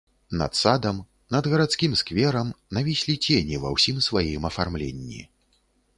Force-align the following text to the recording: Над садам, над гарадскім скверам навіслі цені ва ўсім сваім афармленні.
Над 0.41 0.55
садам, 0.59 1.01
над 1.35 1.49
гарадскім 1.51 1.93
скверам 2.01 2.49
навіслі 2.79 3.15
цені 3.27 3.61
ва 3.67 3.75
ўсім 3.77 4.03
сваім 4.07 4.49
афармленні. 4.53 5.21